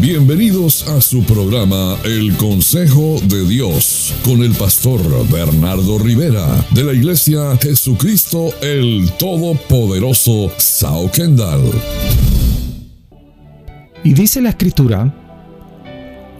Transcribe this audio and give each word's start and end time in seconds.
Bienvenidos 0.00 0.86
a 0.88 1.00
su 1.00 1.24
programa 1.24 1.96
El 2.04 2.36
Consejo 2.36 3.18
de 3.24 3.48
Dios 3.48 4.14
con 4.24 4.42
el 4.42 4.52
pastor 4.52 5.00
Bernardo 5.30 5.98
Rivera 5.98 6.46
de 6.70 6.84
la 6.84 6.92
Iglesia 6.92 7.56
Jesucristo 7.60 8.50
el 8.60 9.10
Todopoderoso 9.18 10.52
Sao 10.58 11.10
Kendall. 11.10 11.72
Y 14.04 14.12
dice 14.12 14.42
la 14.42 14.50
escritura, 14.50 15.14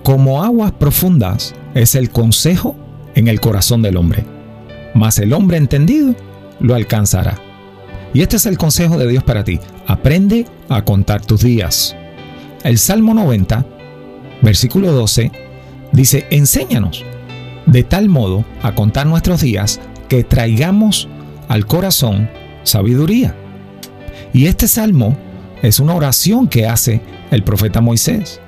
como 0.04 0.44
aguas 0.44 0.72
profundas 0.72 1.54
es 1.74 1.94
el 1.94 2.10
consejo 2.10 2.76
en 3.14 3.26
el 3.26 3.40
corazón 3.40 3.80
del 3.80 3.96
hombre, 3.96 4.26
mas 4.94 5.18
el 5.18 5.32
hombre 5.32 5.56
entendido 5.56 6.14
lo 6.60 6.74
alcanzará. 6.74 7.40
Y 8.12 8.20
este 8.20 8.36
es 8.36 8.44
el 8.44 8.58
consejo 8.58 8.98
de 8.98 9.08
Dios 9.08 9.24
para 9.24 9.44
ti. 9.44 9.60
Aprende 9.86 10.46
a 10.68 10.84
contar 10.84 11.24
tus 11.24 11.42
días 11.42 11.96
el 12.68 12.78
Salmo 12.78 13.14
90, 13.14 13.64
versículo 14.42 14.92
12, 14.92 15.30
dice, 15.92 16.26
enséñanos 16.30 17.04
de 17.66 17.84
tal 17.84 18.08
modo 18.08 18.44
a 18.62 18.74
contar 18.74 19.06
nuestros 19.06 19.40
días 19.40 19.80
que 20.08 20.24
traigamos 20.24 21.08
al 21.48 21.66
corazón 21.66 22.28
sabiduría. 22.64 23.34
Y 24.32 24.46
este 24.46 24.68
salmo 24.68 25.16
es 25.62 25.80
una 25.80 25.94
oración 25.94 26.48
que 26.48 26.66
hace 26.66 27.00
el 27.30 27.42
profeta 27.44 27.80
Moisés. 27.80 28.40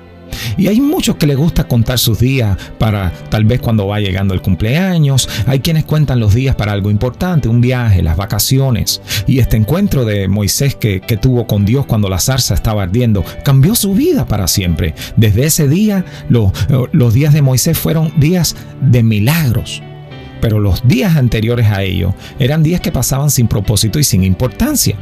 Y 0.57 0.67
hay 0.67 0.81
muchos 0.81 1.15
que 1.15 1.27
les 1.27 1.37
gusta 1.37 1.65
contar 1.65 1.99
sus 1.99 2.19
días 2.19 2.57
para 2.77 3.11
tal 3.29 3.45
vez 3.45 3.59
cuando 3.59 3.87
va 3.87 3.99
llegando 3.99 4.33
el 4.33 4.41
cumpleaños. 4.41 5.29
Hay 5.45 5.59
quienes 5.59 5.85
cuentan 5.85 6.19
los 6.19 6.33
días 6.33 6.55
para 6.55 6.71
algo 6.71 6.91
importante, 6.91 7.49
un 7.49 7.61
viaje, 7.61 8.01
las 8.01 8.17
vacaciones. 8.17 9.01
Y 9.27 9.39
este 9.39 9.57
encuentro 9.57 10.05
de 10.05 10.27
Moisés 10.27 10.75
que, 10.75 10.99
tuvo 11.19 11.47
con 11.47 11.65
Dios 11.65 11.85
cuando 11.85 12.07
la 12.07 12.19
zarza 12.19 12.53
estaba 12.53 12.83
ardiendo 12.83 13.25
cambió 13.43 13.75
su 13.75 13.93
vida 13.93 14.25
para 14.25 14.47
siempre. 14.47 14.93
Desde 15.17 15.45
ese 15.45 15.67
día, 15.67 16.05
los 16.29 17.13
días 17.13 17.33
de 17.33 17.41
Moisés 17.41 17.77
fueron 17.77 18.13
días 18.19 18.55
de 18.81 19.03
milagros 19.03 19.81
pero 20.41 20.59
los 20.59 20.87
días 20.87 21.15
anteriores 21.15 21.67
a 21.67 21.83
ello 21.83 22.13
eran 22.39 22.63
días 22.63 22.81
que 22.81 22.91
pasaban 22.91 23.29
sin 23.29 23.47
propósito 23.47 23.99
y 23.99 24.03
sin 24.03 24.23
importancia. 24.23 24.95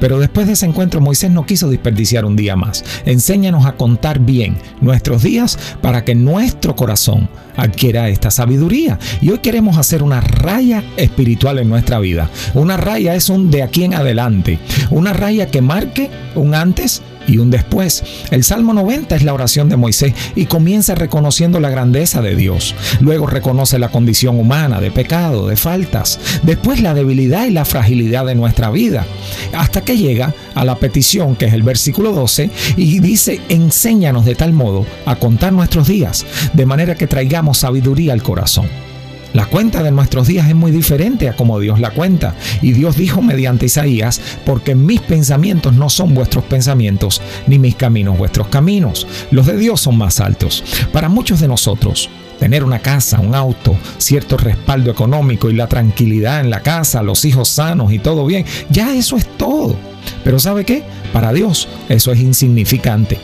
Pero 0.00 0.18
después 0.18 0.46
de 0.46 0.54
ese 0.54 0.66
encuentro 0.66 1.00
Moisés 1.00 1.30
no 1.30 1.46
quiso 1.46 1.70
desperdiciar 1.70 2.24
un 2.24 2.36
día 2.36 2.56
más. 2.56 2.84
Enséñanos 3.04 3.66
a 3.66 3.72
contar 3.72 4.18
bien 4.18 4.56
nuestros 4.80 5.22
días 5.22 5.58
para 5.80 6.04
que 6.04 6.14
nuestro 6.14 6.76
corazón 6.76 7.28
adquiera 7.56 8.08
esta 8.08 8.30
sabiduría. 8.30 8.98
Y 9.20 9.30
hoy 9.30 9.38
queremos 9.38 9.78
hacer 9.78 10.02
una 10.02 10.20
raya 10.20 10.82
espiritual 10.96 11.58
en 11.58 11.68
nuestra 11.68 11.98
vida. 11.98 12.30
Una 12.54 12.76
raya 12.76 13.14
es 13.14 13.28
un 13.28 13.50
de 13.50 13.62
aquí 13.62 13.84
en 13.84 13.94
adelante. 13.94 14.58
Una 14.90 15.12
raya 15.12 15.46
que 15.46 15.60
marque 15.60 16.10
un 16.34 16.54
antes 16.54 17.02
y 17.26 17.38
un 17.38 17.50
después. 17.50 18.02
El 18.30 18.44
Salmo 18.44 18.74
90 18.74 19.16
es 19.16 19.22
la 19.22 19.34
oración 19.34 19.68
de 19.68 19.76
Moisés 19.76 20.14
y 20.34 20.46
comienza 20.46 20.94
reconociendo 20.94 21.60
la 21.60 21.70
grandeza 21.70 22.20
de 22.22 22.36
Dios. 22.36 22.74
Luego 23.00 23.26
reconoce 23.26 23.78
la 23.78 23.90
condición 23.90 24.38
humana 24.38 24.80
de 24.80 24.90
pecado, 24.90 25.48
de 25.48 25.56
faltas. 25.56 26.18
Después 26.42 26.80
la 26.80 26.94
debilidad 26.94 27.46
y 27.46 27.50
la 27.50 27.64
fragilidad 27.64 28.26
de 28.26 28.34
nuestra 28.34 28.70
vida. 28.70 29.06
Hasta 29.52 29.82
que 29.82 29.96
llega 29.96 30.34
a 30.54 30.64
la 30.64 30.76
petición, 30.76 31.36
que 31.36 31.46
es 31.46 31.54
el 31.54 31.62
versículo 31.62 32.12
12, 32.12 32.50
y 32.76 33.00
dice, 33.00 33.40
enséñanos 33.48 34.24
de 34.24 34.34
tal 34.34 34.52
modo 34.52 34.86
a 35.06 35.16
contar 35.16 35.52
nuestros 35.52 35.88
días, 35.88 36.26
de 36.52 36.66
manera 36.66 36.94
que 36.94 37.06
traigamos 37.06 37.58
sabiduría 37.58 38.12
al 38.12 38.22
corazón. 38.22 38.91
La 39.32 39.46
cuenta 39.46 39.82
de 39.82 39.90
nuestros 39.90 40.26
días 40.26 40.48
es 40.48 40.54
muy 40.54 40.72
diferente 40.72 41.28
a 41.28 41.36
como 41.36 41.58
Dios 41.58 41.80
la 41.80 41.90
cuenta. 41.90 42.34
Y 42.60 42.72
Dios 42.72 42.96
dijo 42.96 43.22
mediante 43.22 43.66
Isaías, 43.66 44.20
porque 44.44 44.74
mis 44.74 45.00
pensamientos 45.00 45.72
no 45.72 45.88
son 45.88 46.14
vuestros 46.14 46.44
pensamientos, 46.44 47.20
ni 47.46 47.58
mis 47.58 47.74
caminos 47.74 48.18
vuestros 48.18 48.48
caminos. 48.48 49.06
Los 49.30 49.46
de 49.46 49.56
Dios 49.56 49.80
son 49.80 49.96
más 49.96 50.20
altos. 50.20 50.62
Para 50.92 51.08
muchos 51.08 51.40
de 51.40 51.48
nosotros, 51.48 52.10
tener 52.38 52.64
una 52.64 52.80
casa, 52.80 53.20
un 53.20 53.34
auto, 53.34 53.76
cierto 53.98 54.36
respaldo 54.36 54.90
económico 54.90 55.48
y 55.48 55.54
la 55.54 55.68
tranquilidad 55.68 56.40
en 56.40 56.50
la 56.50 56.60
casa, 56.60 57.02
los 57.02 57.24
hijos 57.24 57.48
sanos 57.48 57.92
y 57.92 57.98
todo 57.98 58.26
bien, 58.26 58.44
ya 58.68 58.94
eso 58.94 59.16
es 59.16 59.26
todo. 59.38 59.76
Pero 60.24 60.38
¿sabe 60.38 60.64
qué? 60.64 60.82
Para 61.12 61.32
Dios 61.32 61.68
eso 61.88 62.12
es 62.12 62.20
insignificante. 62.20 63.18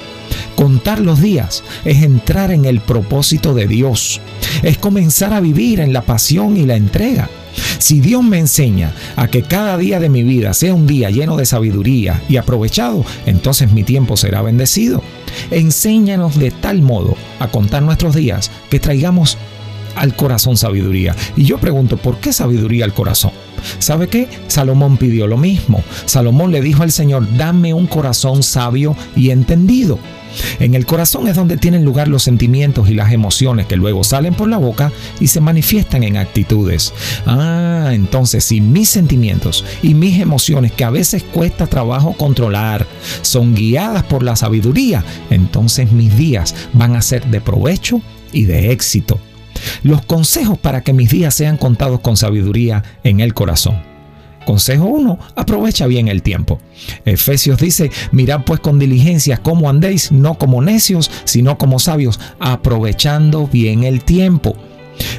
Contar 0.56 1.00
los 1.00 1.20
días 1.20 1.62
es 1.84 2.02
entrar 2.02 2.50
en 2.50 2.64
el 2.64 2.80
propósito 2.80 3.54
de 3.54 3.66
Dios, 3.66 4.20
es 4.62 4.78
comenzar 4.78 5.32
a 5.32 5.40
vivir 5.40 5.80
en 5.80 5.92
la 5.92 6.02
pasión 6.02 6.56
y 6.56 6.64
la 6.66 6.76
entrega. 6.76 7.28
Si 7.78 8.00
Dios 8.00 8.22
me 8.22 8.38
enseña 8.38 8.92
a 9.16 9.28
que 9.28 9.42
cada 9.42 9.76
día 9.76 10.00
de 10.00 10.08
mi 10.08 10.22
vida 10.22 10.54
sea 10.54 10.74
un 10.74 10.86
día 10.86 11.10
lleno 11.10 11.36
de 11.36 11.46
sabiduría 11.46 12.22
y 12.28 12.36
aprovechado, 12.36 13.04
entonces 13.26 13.72
mi 13.72 13.84
tiempo 13.84 14.16
será 14.16 14.42
bendecido. 14.42 15.02
Enséñanos 15.50 16.38
de 16.38 16.50
tal 16.50 16.82
modo 16.82 17.16
a 17.38 17.48
contar 17.48 17.82
nuestros 17.82 18.14
días 18.14 18.50
que 18.70 18.80
traigamos 18.80 19.38
al 19.96 20.14
corazón 20.14 20.56
sabiduría. 20.56 21.14
Y 21.36 21.44
yo 21.44 21.58
pregunto, 21.58 21.96
¿por 21.96 22.18
qué 22.18 22.32
sabiduría 22.32 22.84
al 22.84 22.94
corazón? 22.94 23.32
¿Sabe 23.78 24.08
qué? 24.08 24.28
Salomón 24.46 24.96
pidió 24.96 25.26
lo 25.26 25.36
mismo. 25.36 25.82
Salomón 26.04 26.52
le 26.52 26.60
dijo 26.60 26.82
al 26.82 26.92
Señor, 26.92 27.26
dame 27.36 27.74
un 27.74 27.86
corazón 27.86 28.42
sabio 28.42 28.96
y 29.16 29.30
entendido. 29.30 29.98
En 30.58 30.74
el 30.74 30.86
corazón 30.86 31.28
es 31.28 31.36
donde 31.36 31.56
tienen 31.56 31.84
lugar 31.84 32.08
los 32.08 32.22
sentimientos 32.22 32.88
y 32.88 32.94
las 32.94 33.12
emociones 33.12 33.66
que 33.66 33.76
luego 33.76 34.04
salen 34.04 34.34
por 34.34 34.48
la 34.48 34.58
boca 34.58 34.92
y 35.20 35.28
se 35.28 35.40
manifiestan 35.40 36.02
en 36.02 36.16
actitudes. 36.16 36.92
Ah, 37.26 37.90
entonces 37.92 38.44
si 38.44 38.60
mis 38.60 38.88
sentimientos 38.88 39.64
y 39.82 39.94
mis 39.94 40.20
emociones 40.20 40.72
que 40.72 40.84
a 40.84 40.90
veces 40.90 41.22
cuesta 41.22 41.66
trabajo 41.66 42.12
controlar 42.12 42.86
son 43.22 43.54
guiadas 43.54 44.04
por 44.04 44.22
la 44.22 44.36
sabiduría, 44.36 45.04
entonces 45.30 45.92
mis 45.92 46.16
días 46.16 46.54
van 46.72 46.96
a 46.96 47.02
ser 47.02 47.26
de 47.26 47.40
provecho 47.40 48.00
y 48.32 48.44
de 48.44 48.72
éxito. 48.72 49.18
Los 49.82 50.04
consejos 50.04 50.58
para 50.58 50.82
que 50.82 50.92
mis 50.92 51.10
días 51.10 51.34
sean 51.34 51.56
contados 51.56 52.00
con 52.00 52.16
sabiduría 52.16 52.84
en 53.02 53.20
el 53.20 53.34
corazón. 53.34 53.87
Consejo 54.48 54.86
1, 54.86 55.18
aprovecha 55.36 55.86
bien 55.86 56.08
el 56.08 56.22
tiempo. 56.22 56.58
Efesios 57.04 57.60
dice, 57.60 57.90
mirad 58.12 58.44
pues 58.46 58.60
con 58.60 58.78
diligencia 58.78 59.36
cómo 59.36 59.68
andéis, 59.68 60.10
no 60.10 60.38
como 60.38 60.62
necios, 60.62 61.10
sino 61.24 61.58
como 61.58 61.78
sabios, 61.78 62.18
aprovechando 62.40 63.46
bien 63.46 63.84
el 63.84 64.04
tiempo. 64.04 64.56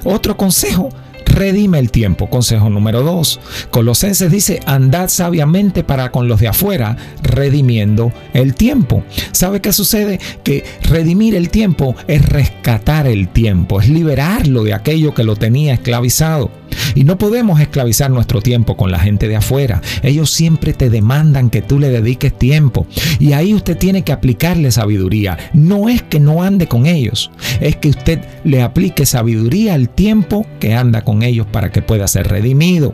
Otro 0.03 0.35
consejo, 0.35 0.89
redime 1.25 1.77
el 1.77 1.91
tiempo. 1.91 2.27
Consejo 2.27 2.71
número 2.71 3.03
2. 3.03 3.39
Colosenses 3.69 4.31
dice, 4.31 4.61
andad 4.65 5.09
sabiamente 5.09 5.83
para 5.83 6.11
con 6.11 6.27
los 6.27 6.39
de 6.39 6.47
afuera, 6.47 6.97
redimiendo 7.21 8.11
el 8.33 8.55
tiempo. 8.55 9.03
¿Sabe 9.31 9.61
qué 9.61 9.73
sucede? 9.73 10.19
Que 10.43 10.63
redimir 10.81 11.35
el 11.35 11.51
tiempo 11.51 11.95
es 12.07 12.27
rescatar 12.27 13.05
el 13.05 13.27
tiempo, 13.27 13.79
es 13.79 13.89
liberarlo 13.89 14.63
de 14.63 14.73
aquello 14.73 15.13
que 15.13 15.23
lo 15.23 15.35
tenía 15.35 15.75
esclavizado. 15.75 16.49
Y 16.95 17.03
no 17.03 17.17
podemos 17.17 17.59
esclavizar 17.59 18.09
nuestro 18.11 18.41
tiempo 18.41 18.77
con 18.77 18.91
la 18.91 18.99
gente 18.99 19.27
de 19.27 19.35
afuera. 19.35 19.81
Ellos 20.03 20.31
siempre 20.31 20.73
te 20.73 20.89
demandan 20.89 21.49
que 21.49 21.61
tú 21.61 21.79
le 21.79 21.89
dediques 21.89 22.37
tiempo. 22.37 22.87
Y 23.19 23.33
ahí 23.33 23.53
usted 23.53 23.77
tiene 23.77 24.03
que 24.03 24.11
aplicarle 24.11 24.71
sabiduría. 24.71 25.37
No 25.53 25.89
es 25.89 26.01
que 26.01 26.19
no 26.19 26.43
ande 26.43 26.67
con 26.67 26.85
ellos, 26.85 27.31
es 27.59 27.75
que 27.75 27.89
usted 27.89 28.21
le 28.43 28.61
aplique 28.61 29.05
sabiduría 29.05 29.73
al 29.73 29.89
tiempo 29.89 30.45
que 30.59 30.73
anda 30.73 31.03
con 31.03 31.23
ellos 31.23 31.47
para 31.47 31.71
que 31.71 31.81
pueda 31.81 32.07
ser 32.07 32.27
redimido. 32.27 32.93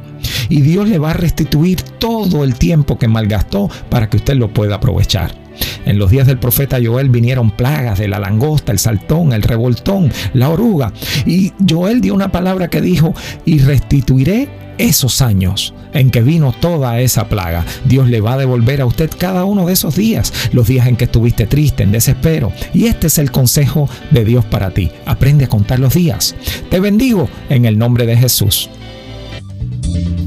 Y 0.50 0.62
Dios 0.62 0.88
le 0.88 1.00
va 1.00 1.12
a 1.12 1.14
restituir 1.14 1.82
todo 1.82 2.44
el 2.44 2.56
tiempo 2.56 2.98
que 2.98 3.08
malgastó 3.08 3.70
para 3.90 4.10
que 4.10 4.18
usted 4.18 4.36
lo 4.36 4.54
pueda 4.54 4.76
aprovechar. 4.76 5.45
En 5.86 6.00
los 6.00 6.10
días 6.10 6.28
del 6.28 6.40
profeta 6.40 6.80
Joel 6.84 7.10
vinieron 7.10 7.52
plagas 7.52 8.00
de 8.00 8.08
la 8.08 8.20
langosta, 8.20 8.72
el 8.72 8.80
saltón, 8.80 9.34
el 9.34 9.44
revoltón, 9.44 10.12
la 10.34 10.50
oruga. 10.50 10.92
Y 11.26 11.54
Joel 11.70 12.02
dio 12.02 12.14
una 12.14 12.32
palabra 12.32 12.70
que 12.70 12.82
dijo, 12.82 13.14
y 13.46 13.60
restituiré 13.60 14.50
esos 14.78 15.22
años 15.22 15.74
en 15.94 16.12
que 16.12 16.22
vino 16.22 16.54
toda 16.60 17.00
esa 17.00 17.30
plaga. 17.30 17.66
Dios 17.86 18.10
le 18.10 18.22
va 18.22 18.34
a 18.34 18.38
devolver 18.38 18.82
a 18.82 18.86
usted 18.86 19.10
cada 19.18 19.46
uno 19.46 19.66
de 19.66 19.74
esos 19.74 19.96
días, 19.96 20.34
los 20.52 20.68
días 20.68 20.88
en 20.88 20.98
que 20.98 21.06
estuviste 21.06 21.48
triste, 21.48 21.84
en 21.84 21.92
desespero. 21.92 22.52
Y 22.74 22.88
este 22.88 23.08
es 23.08 23.18
el 23.18 23.32
consejo 23.32 23.90
de 24.12 24.26
Dios 24.26 24.44
para 24.46 24.72
ti. 24.72 24.92
Aprende 25.06 25.46
a 25.46 25.50
contar 25.50 25.80
los 25.80 25.94
días. 25.94 26.36
Te 26.70 26.80
bendigo 26.80 27.30
en 27.50 27.66
el 27.66 27.78
nombre 27.78 28.06
de 28.06 28.18
Jesús. 28.18 28.70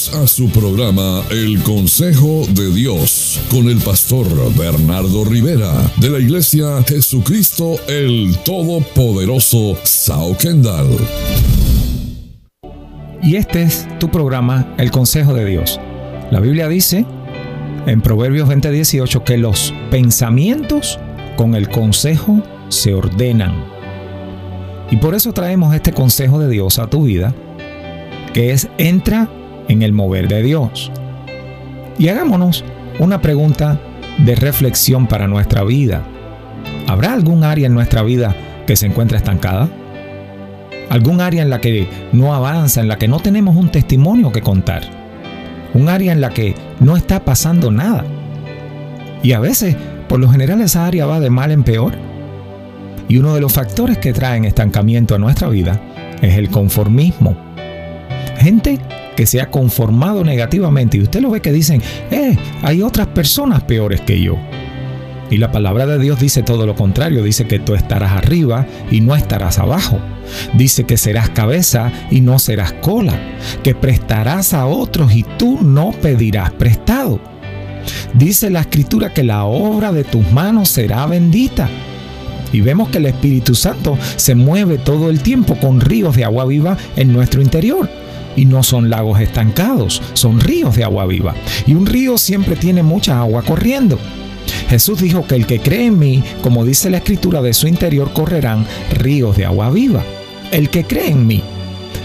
A 0.07 0.27
su 0.27 0.49
programa 0.49 1.21
El 1.29 1.61
Consejo 1.61 2.45
de 2.51 2.71
Dios 2.73 3.37
con 3.51 3.67
el 3.67 3.79
pastor 3.79 4.27
Bernardo 4.55 5.25
Rivera 5.25 5.73
de 5.97 6.09
la 6.09 6.19
Iglesia 6.19 6.81
Jesucristo 6.87 7.75
el 7.89 8.37
Todopoderoso 8.45 9.77
Sao 9.83 10.37
Kendall. 10.37 10.87
Y 13.21 13.35
este 13.35 13.63
es 13.63 13.87
tu 13.99 14.09
programa 14.09 14.73
El 14.77 14.89
Consejo 14.89 15.33
de 15.33 15.45
Dios. 15.45 15.81
La 16.31 16.39
Biblia 16.39 16.69
dice 16.69 17.05
en 17.85 18.01
Proverbios 18.01 18.47
20:18 18.47 19.25
que 19.25 19.37
los 19.37 19.73
pensamientos 19.91 20.97
con 21.35 21.55
el 21.55 21.67
consejo 21.67 22.41
se 22.69 22.93
ordenan. 22.93 23.65
Y 24.91 24.95
por 24.95 25.13
eso 25.13 25.33
traemos 25.33 25.75
este 25.75 25.91
consejo 25.91 26.39
de 26.39 26.47
Dios 26.47 26.79
a 26.79 26.87
tu 26.87 27.03
vida, 27.03 27.35
que 28.33 28.51
es 28.53 28.69
entra 28.77 29.29
en 29.69 29.81
el 29.81 29.93
mover 29.93 30.27
de 30.27 30.43
Dios. 30.43 30.91
Y 31.97 32.09
hagámonos 32.09 32.65
una 32.99 33.21
pregunta 33.21 33.79
de 34.17 34.35
reflexión 34.35 35.07
para 35.07 35.27
nuestra 35.27 35.63
vida. 35.63 36.03
¿Habrá 36.87 37.13
algún 37.13 37.45
área 37.45 37.67
en 37.67 37.73
nuestra 37.73 38.03
vida 38.03 38.35
que 38.67 38.75
se 38.75 38.87
encuentra 38.87 39.17
estancada? 39.17 39.69
¿Algún 40.89 41.21
área 41.21 41.43
en 41.43 41.49
la 41.49 41.61
que 41.61 41.87
no 42.11 42.33
avanza, 42.33 42.81
en 42.81 42.87
la 42.87 42.97
que 42.97 43.07
no 43.07 43.19
tenemos 43.19 43.55
un 43.55 43.69
testimonio 43.69 44.31
que 44.31 44.41
contar? 44.41 44.81
Un 45.73 45.87
área 45.87 46.11
en 46.11 46.19
la 46.19 46.31
que 46.31 46.55
no 46.79 46.97
está 46.97 47.23
pasando 47.23 47.71
nada. 47.71 48.03
Y 49.21 49.33
a 49.33 49.39
veces, 49.39 49.75
por 50.07 50.19
lo 50.19 50.29
general, 50.29 50.61
esa 50.61 50.85
área 50.87 51.05
va 51.05 51.19
de 51.19 51.29
mal 51.29 51.51
en 51.51 51.63
peor. 51.63 51.93
Y 53.07 53.17
uno 53.17 53.35
de 53.35 53.41
los 53.41 53.53
factores 53.53 53.97
que 53.97 54.13
traen 54.13 54.45
estancamiento 54.45 55.15
a 55.15 55.19
nuestra 55.19 55.47
vida 55.49 55.79
es 56.21 56.37
el 56.37 56.49
conformismo. 56.49 57.48
Gente 58.39 58.79
que 59.15 59.25
se 59.25 59.41
ha 59.41 59.51
conformado 59.51 60.23
negativamente 60.23 60.97
y 60.97 61.01
usted 61.01 61.21
lo 61.21 61.29
ve 61.29 61.41
que 61.41 61.51
dicen, 61.51 61.81
eh, 62.09 62.37
hay 62.61 62.81
otras 62.81 63.07
personas 63.07 63.63
peores 63.63 64.01
que 64.01 64.21
yo. 64.21 64.37
Y 65.29 65.37
la 65.37 65.51
palabra 65.51 65.85
de 65.85 65.99
Dios 65.99 66.19
dice 66.19 66.41
todo 66.41 66.65
lo 66.65 66.75
contrario, 66.75 67.23
dice 67.23 67.45
que 67.45 67.59
tú 67.59 67.75
estarás 67.75 68.13
arriba 68.13 68.65
y 68.89 69.01
no 69.01 69.15
estarás 69.15 69.59
abajo. 69.59 69.99
Dice 70.53 70.85
que 70.85 70.97
serás 70.97 71.29
cabeza 71.29 71.91
y 72.09 72.21
no 72.21 72.39
serás 72.39 72.73
cola, 72.73 73.13
que 73.61 73.75
prestarás 73.75 74.53
a 74.53 74.65
otros 74.65 75.13
y 75.13 75.23
tú 75.37 75.59
no 75.61 75.91
pedirás 75.91 76.51
prestado. 76.53 77.19
Dice 78.13 78.49
la 78.49 78.61
escritura 78.61 79.13
que 79.13 79.23
la 79.23 79.43
obra 79.43 79.91
de 79.91 80.03
tus 80.03 80.31
manos 80.31 80.69
será 80.69 81.05
bendita. 81.05 81.69
Y 82.51 82.61
vemos 82.61 82.89
que 82.89 82.97
el 82.97 83.05
Espíritu 83.05 83.53
Santo 83.53 83.97
se 84.15 84.33
mueve 84.33 84.79
todo 84.79 85.11
el 85.11 85.21
tiempo 85.21 85.55
con 85.55 85.79
ríos 85.79 86.15
de 86.15 86.25
agua 86.25 86.45
viva 86.45 86.75
en 86.95 87.13
nuestro 87.13 87.41
interior. 87.41 87.87
Y 88.35 88.45
no 88.45 88.63
son 88.63 88.89
lagos 88.89 89.19
estancados, 89.19 90.01
son 90.13 90.39
ríos 90.39 90.75
de 90.75 90.83
agua 90.83 91.05
viva. 91.05 91.35
Y 91.65 91.73
un 91.73 91.85
río 91.85 92.17
siempre 92.17 92.55
tiene 92.55 92.83
mucha 92.83 93.19
agua 93.19 93.41
corriendo. 93.41 93.99
Jesús 94.69 95.01
dijo 95.01 95.25
que 95.25 95.35
el 95.35 95.45
que 95.45 95.59
cree 95.59 95.87
en 95.87 95.99
mí, 95.99 96.23
como 96.41 96.65
dice 96.65 96.89
la 96.89 96.97
escritura, 96.97 97.41
de 97.41 97.53
su 97.53 97.67
interior 97.67 98.13
correrán 98.13 98.65
ríos 98.91 99.35
de 99.35 99.45
agua 99.45 99.69
viva. 99.69 100.03
El 100.51 100.69
que 100.69 100.83
cree 100.83 101.09
en 101.09 101.27
mí. 101.27 101.43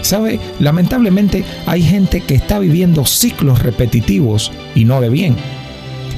¿Sabe? 0.01 0.39
Lamentablemente 0.59 1.43
hay 1.65 1.81
gente 1.81 2.21
que 2.21 2.35
está 2.35 2.59
viviendo 2.59 3.05
ciclos 3.05 3.61
repetitivos 3.63 4.51
y 4.75 4.85
no 4.85 5.01
de 5.01 5.09
bien. 5.09 5.35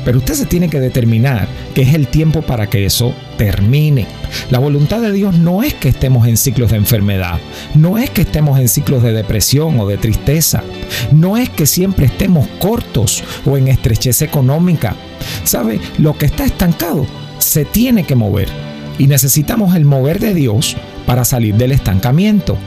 Pero 0.04 0.18
usted 0.20 0.34
se 0.34 0.46
tiene 0.46 0.70
que 0.70 0.80
determinar 0.80 1.48
que 1.74 1.84
es 1.84 1.94
el 1.94 2.08
tiempo 2.08 2.42
para 2.42 2.68
que 2.70 2.86
eso 2.86 3.14
termine. 3.38 4.08
La 4.50 4.60
voluntad 4.60 5.02
de 5.02 5.12
Dios 5.12 5.38
no 5.38 5.64
es 5.64 5.74
que 5.74 5.90
estemos 5.90 6.28
en 6.28 6.38
ciclos 6.38 6.72
de 6.72 6.78
enfermedad, 6.78 7.40
no 7.76 7.98
es 7.98 8.10
que 8.10 8.22
estemos 8.22 8.60
en 8.60 8.68
ciclos 8.68 9.04
de 9.04 9.14
depresión 9.14 9.80
o 9.80 9.88
de 9.88 9.98
tristeza, 9.98 10.64
no 11.12 11.38
es 11.38 11.50
que 11.50 11.66
siempre 11.66 12.08
estemos 12.08 12.48
cortos 12.60 13.24
o 13.46 13.58
en 13.58 13.68
estrechez 13.68 14.22
económica. 14.22 14.96
¿Sabe? 15.44 15.80
Lo 15.98 16.18
que 16.18 16.26
está 16.26 16.46
estancado 16.46 17.06
se 17.38 17.66
tiene 17.66 18.04
que 18.04 18.16
mover 18.16 18.50
y 18.98 19.08
necesitamos 19.08 19.76
el 19.76 19.86
mover 19.86 20.20
de 20.20 20.34
Dios 20.34 20.76
para 21.06 21.26
salir 21.26 21.56
del 21.56 21.72
estancamiento. 21.72 22.58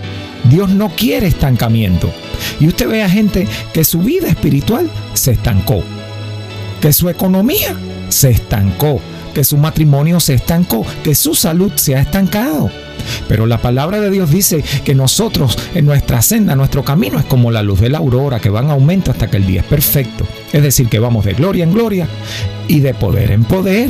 Dios 0.44 0.70
no 0.70 0.88
quiere 0.88 1.26
estancamiento. 1.26 2.10
Y 2.58 2.68
usted 2.68 2.88
ve 2.88 3.02
a 3.02 3.10
gente 3.10 3.46
que 3.74 3.84
su 3.84 4.00
vida 4.00 4.28
espiritual 4.28 4.90
se 5.12 5.32
estancó 5.32 5.82
que 6.80 6.92
su 6.92 7.08
economía 7.08 7.76
se 8.08 8.30
estancó, 8.30 9.00
que 9.32 9.44
su 9.44 9.56
matrimonio 9.56 10.20
se 10.20 10.34
estancó, 10.34 10.84
que 11.02 11.14
su 11.14 11.34
salud 11.34 11.72
se 11.76 11.96
ha 11.96 12.00
estancado. 12.00 12.70
Pero 13.28 13.46
la 13.46 13.58
palabra 13.58 14.00
de 14.00 14.10
Dios 14.10 14.30
dice 14.30 14.62
que 14.84 14.94
nosotros 14.94 15.56
en 15.74 15.86
nuestra 15.86 16.22
senda, 16.22 16.54
nuestro 16.54 16.84
camino 16.84 17.18
es 17.18 17.24
como 17.24 17.50
la 17.50 17.62
luz 17.62 17.80
de 17.80 17.88
la 17.88 17.98
aurora 17.98 18.40
que 18.40 18.50
va 18.50 18.60
en 18.60 18.70
aumento 18.70 19.10
hasta 19.10 19.30
que 19.30 19.38
el 19.38 19.46
día 19.46 19.60
es 19.62 19.66
perfecto. 19.66 20.26
Es 20.52 20.62
decir, 20.62 20.88
que 20.88 20.98
vamos 20.98 21.24
de 21.24 21.34
gloria 21.34 21.64
en 21.64 21.72
gloria 21.72 22.08
y 22.68 22.80
de 22.80 22.94
poder 22.94 23.30
en 23.30 23.44
poder. 23.44 23.88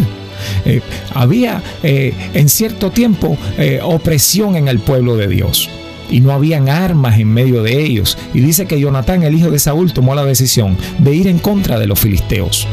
Eh, 0.65 0.81
había 1.15 1.63
eh, 1.83 2.15
en 2.33 2.49
cierto 2.49 2.91
tiempo 2.91 3.37
eh, 3.59 3.81
opresión 3.83 4.57
en 4.57 4.69
el 4.69 4.79
pueblo 4.79 5.17
de 5.17 5.29
Dios 5.29 5.69
y 6.11 6.21
no 6.21 6.33
habían 6.33 6.69
armas 6.69 7.19
en 7.19 7.29
medio 7.29 7.63
de 7.63 7.83
ellos. 7.83 8.19
Y 8.35 8.41
dice 8.41 8.67
que 8.67 8.81
Jonatán, 8.81 9.23
el 9.23 9.35
hijo 9.35 9.51
de 9.51 9.59
Saúl, 9.59 9.93
tomó 9.93 10.15
la 10.15 10.25
decisión 10.25 10.77
de 10.99 11.15
ir 11.15 11.29
en 11.29 11.39
contra 11.39 11.79
de 11.79 11.87
los 11.87 12.01
filisteos. 12.01 12.67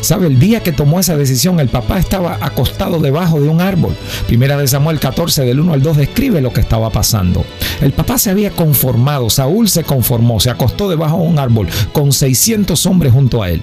¿Sabe? 0.00 0.26
El 0.26 0.38
día 0.38 0.62
que 0.62 0.72
tomó 0.72 1.00
esa 1.00 1.16
decisión, 1.16 1.60
el 1.60 1.68
papá 1.68 1.98
estaba 1.98 2.38
acostado 2.40 3.00
debajo 3.00 3.40
de 3.40 3.48
un 3.48 3.60
árbol. 3.60 3.94
Primera 4.26 4.56
de 4.56 4.68
Samuel 4.68 4.98
14, 4.98 5.44
del 5.44 5.60
1 5.60 5.72
al 5.72 5.82
2, 5.82 5.96
describe 5.96 6.40
lo 6.40 6.52
que 6.52 6.60
estaba 6.60 6.90
pasando. 6.90 7.44
El 7.80 7.92
papá 7.92 8.18
se 8.18 8.30
había 8.30 8.50
conformado, 8.50 9.30
Saúl 9.30 9.68
se 9.68 9.84
conformó, 9.84 10.40
se 10.40 10.50
acostó 10.50 10.88
debajo 10.88 11.18
de 11.18 11.28
un 11.28 11.38
árbol 11.38 11.68
con 11.92 12.12
600 12.12 12.84
hombres 12.86 13.12
junto 13.12 13.42
a 13.42 13.50
él. 13.50 13.62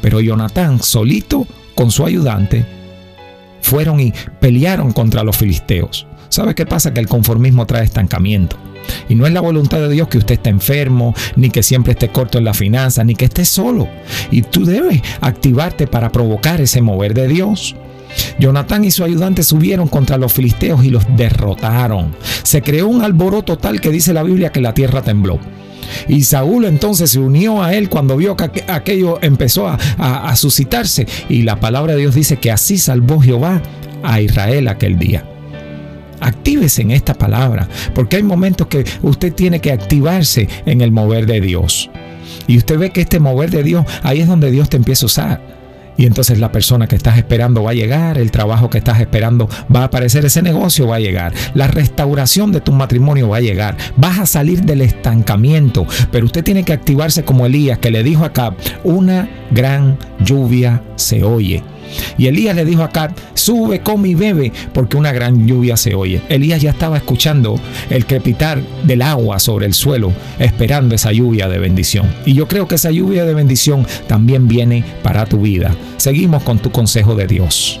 Pero 0.00 0.20
Jonatán, 0.20 0.82
solito, 0.82 1.46
con 1.74 1.90
su 1.90 2.04
ayudante, 2.04 2.66
fueron 3.62 4.00
y 4.00 4.12
pelearon 4.40 4.92
contra 4.92 5.22
los 5.22 5.36
filisteos. 5.36 6.06
¿Sabe 6.30 6.54
qué 6.54 6.64
pasa? 6.64 6.94
Que 6.94 7.00
el 7.00 7.08
conformismo 7.08 7.66
trae 7.66 7.84
estancamiento. 7.84 8.56
Y 9.08 9.14
no 9.16 9.26
es 9.26 9.32
la 9.32 9.40
voluntad 9.40 9.78
de 9.80 9.88
Dios 9.88 10.08
que 10.08 10.18
usted 10.18 10.34
esté 10.34 10.48
enfermo, 10.50 11.14
ni 11.36 11.50
que 11.50 11.62
siempre 11.62 11.92
esté 11.92 12.08
corto 12.08 12.38
en 12.38 12.44
la 12.44 12.54
finanza, 12.54 13.04
ni 13.04 13.14
que 13.14 13.26
esté 13.26 13.44
solo. 13.44 13.88
Y 14.30 14.42
tú 14.42 14.64
debes 14.64 15.02
activarte 15.20 15.86
para 15.86 16.12
provocar 16.12 16.60
ese 16.60 16.82
mover 16.82 17.14
de 17.14 17.28
Dios. 17.28 17.74
Jonatán 18.38 18.84
y 18.84 18.90
su 18.90 19.04
ayudante 19.04 19.42
subieron 19.42 19.88
contra 19.88 20.16
los 20.16 20.32
filisteos 20.32 20.84
y 20.84 20.90
los 20.90 21.04
derrotaron. 21.16 22.14
Se 22.42 22.62
creó 22.62 22.88
un 22.88 23.02
alboroto 23.02 23.58
tal 23.58 23.80
que 23.80 23.90
dice 23.90 24.12
la 24.12 24.22
Biblia 24.22 24.52
que 24.52 24.60
la 24.60 24.74
tierra 24.74 25.02
tembló. 25.02 25.38
Y 26.06 26.22
Saúl 26.22 26.64
entonces 26.64 27.10
se 27.10 27.18
unió 27.18 27.62
a 27.62 27.74
él 27.74 27.88
cuando 27.88 28.16
vio 28.16 28.36
que 28.36 28.64
aquello 28.68 29.18
empezó 29.22 29.68
a, 29.68 29.78
a, 29.98 30.28
a 30.28 30.36
suscitarse. 30.36 31.06
Y 31.28 31.42
la 31.42 31.58
palabra 31.58 31.94
de 31.94 32.00
Dios 32.00 32.14
dice 32.14 32.36
que 32.36 32.52
así 32.52 32.78
salvó 32.78 33.20
Jehová 33.20 33.60
a 34.02 34.20
Israel 34.20 34.68
aquel 34.68 34.98
día. 34.98 35.29
Actívese 36.20 36.82
en 36.82 36.90
esta 36.90 37.14
palabra, 37.14 37.68
porque 37.94 38.16
hay 38.16 38.22
momentos 38.22 38.66
que 38.66 38.84
usted 39.02 39.32
tiene 39.32 39.60
que 39.60 39.72
activarse 39.72 40.48
en 40.66 40.80
el 40.80 40.92
mover 40.92 41.26
de 41.26 41.40
Dios. 41.40 41.90
Y 42.46 42.58
usted 42.58 42.78
ve 42.78 42.90
que 42.90 43.02
este 43.02 43.20
mover 43.20 43.50
de 43.50 43.62
Dios, 43.62 43.84
ahí 44.02 44.20
es 44.20 44.28
donde 44.28 44.50
Dios 44.50 44.68
te 44.68 44.76
empieza 44.76 45.04
a 45.04 45.06
usar. 45.06 45.60
Y 45.96 46.06
entonces 46.06 46.38
la 46.38 46.50
persona 46.50 46.86
que 46.86 46.96
estás 46.96 47.18
esperando 47.18 47.62
va 47.62 47.72
a 47.72 47.74
llegar, 47.74 48.16
el 48.16 48.30
trabajo 48.30 48.70
que 48.70 48.78
estás 48.78 49.00
esperando 49.00 49.50
va 49.74 49.80
a 49.80 49.84
aparecer, 49.84 50.24
ese 50.24 50.40
negocio 50.40 50.86
va 50.86 50.96
a 50.96 51.00
llegar, 51.00 51.34
la 51.52 51.66
restauración 51.66 52.52
de 52.52 52.62
tu 52.62 52.72
matrimonio 52.72 53.28
va 53.28 53.36
a 53.36 53.42
llegar, 53.42 53.76
vas 53.96 54.18
a 54.18 54.24
salir 54.24 54.62
del 54.62 54.80
estancamiento, 54.80 55.86
pero 56.10 56.24
usted 56.24 56.42
tiene 56.42 56.64
que 56.64 56.72
activarse 56.72 57.22
como 57.22 57.44
Elías 57.44 57.78
que 57.78 57.90
le 57.90 58.02
dijo 58.02 58.24
acá, 58.24 58.54
una 58.82 59.28
gran 59.50 59.98
lluvia 60.24 60.82
se 60.96 61.22
oye. 61.22 61.62
Y 62.18 62.26
Elías 62.26 62.54
le 62.56 62.64
dijo 62.64 62.82
a 62.82 62.86
Acab, 62.86 63.12
sube, 63.34 63.80
come 63.80 64.10
y 64.10 64.14
bebe, 64.14 64.52
porque 64.72 64.96
una 64.96 65.12
gran 65.12 65.46
lluvia 65.46 65.76
se 65.76 65.94
oye. 65.94 66.20
Elías 66.28 66.60
ya 66.60 66.70
estaba 66.70 66.96
escuchando 66.96 67.58
el 67.88 68.06
crepitar 68.06 68.60
del 68.84 69.02
agua 69.02 69.38
sobre 69.38 69.66
el 69.66 69.74
suelo, 69.74 70.12
esperando 70.38 70.94
esa 70.94 71.12
lluvia 71.12 71.48
de 71.48 71.58
bendición. 71.58 72.06
Y 72.26 72.34
yo 72.34 72.46
creo 72.48 72.68
que 72.68 72.74
esa 72.74 72.90
lluvia 72.90 73.24
de 73.24 73.34
bendición 73.34 73.86
también 74.06 74.48
viene 74.48 74.84
para 75.02 75.26
tu 75.26 75.40
vida. 75.40 75.74
Seguimos 75.96 76.42
con 76.42 76.58
tu 76.58 76.70
consejo 76.70 77.14
de 77.14 77.26
Dios. 77.26 77.80